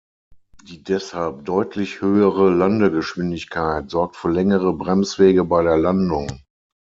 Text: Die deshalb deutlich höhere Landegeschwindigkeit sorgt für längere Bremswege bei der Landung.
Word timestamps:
Die 0.63 0.81
deshalb 0.83 1.45
deutlich 1.45 2.01
höhere 2.01 2.49
Landegeschwindigkeit 2.49 3.91
sorgt 3.91 4.15
für 4.15 4.31
längere 4.31 4.73
Bremswege 4.73 5.45
bei 5.45 5.61
der 5.61 5.77
Landung. 5.77 6.41